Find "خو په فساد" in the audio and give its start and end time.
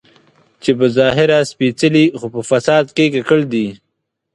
2.19-2.85